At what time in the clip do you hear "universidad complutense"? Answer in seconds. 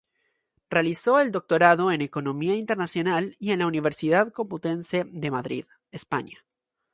3.67-5.05